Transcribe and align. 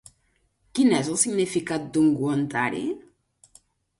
Quin 0.77 0.93
és 0.99 1.09
el 1.15 1.19
significat 1.23 1.85
d'ungüentari? 1.97 2.83